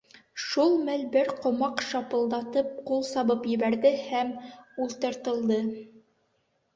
[0.43, 4.31] Шул мәл бер ҡомаҡ шапылдатып ҡул сабып ебәрҙе һәм
[4.87, 5.59] ултыртылды.